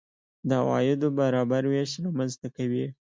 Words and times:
د 0.47 0.51
عوایدو 0.61 1.07
برابر 1.19 1.63
وېش 1.71 1.91
رامنځته 2.03 2.47
کوي. 2.57 2.85